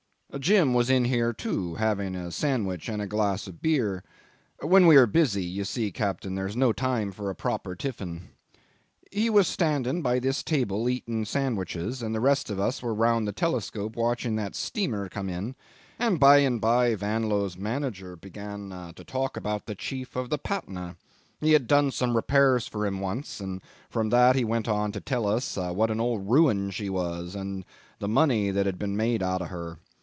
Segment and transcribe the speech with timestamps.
[0.39, 4.01] Jim was in here too, having a sandwich and a glass of beer;
[4.61, 8.29] when we are busy you see, captain there's no time for a proper tiffin.
[9.11, 13.27] He was standing by this table eating sandwiches, and the rest of us were round
[13.27, 15.53] the telescope watching that steamer come in;
[15.99, 20.95] and by and by Vanlo's manager began to talk about the chief of the Patna;
[21.41, 25.01] he had done some repairs for him once, and from that he went on to
[25.01, 27.65] tell us what an old ruin she was, and
[27.99, 29.77] the money that had been made out of her.